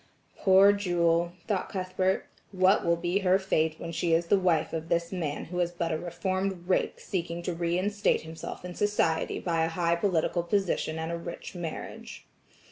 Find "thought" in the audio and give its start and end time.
1.45-1.69